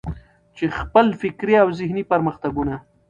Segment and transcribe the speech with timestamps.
[0.57, 2.75] چې خپل فکري او ذهني پرمختګونه.